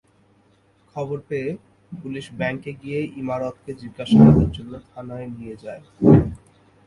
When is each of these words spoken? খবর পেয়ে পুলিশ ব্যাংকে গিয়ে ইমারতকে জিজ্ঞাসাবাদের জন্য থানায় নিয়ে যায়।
খবর 0.95 1.17
পেয়ে 1.29 1.49
পুলিশ 1.91 2.25
ব্যাংকে 2.39 2.71
গিয়ে 2.81 2.99
ইমারতকে 3.21 3.71
জিজ্ঞাসাবাদের 3.81 4.49
জন্য 4.51 4.73
থানায় 4.89 5.27
নিয়ে 5.37 5.55
যায়। 5.63 5.83